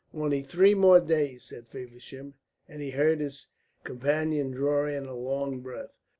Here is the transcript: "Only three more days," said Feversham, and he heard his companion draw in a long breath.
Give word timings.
"Only 0.15 0.41
three 0.41 0.73
more 0.73 0.99
days," 0.99 1.43
said 1.43 1.67
Feversham, 1.67 2.33
and 2.67 2.81
he 2.81 2.89
heard 2.89 3.19
his 3.19 3.49
companion 3.83 4.49
draw 4.49 4.87
in 4.87 5.05
a 5.05 5.13
long 5.13 5.59
breath. 5.59 5.91